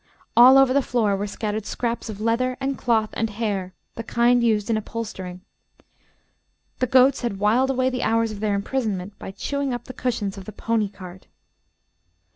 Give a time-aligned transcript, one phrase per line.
[0.35, 4.41] All over the floor were scattered scraps of leather and cloth and hair, the kind
[4.43, 5.41] used in upholstering.
[6.79, 10.39] The goats had whiled away the hours of their imprisonment by chewing up the cushions
[10.39, 11.27] of the pony cart.